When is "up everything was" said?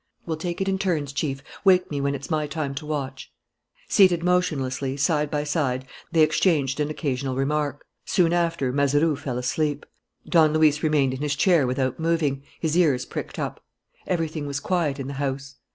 13.37-14.59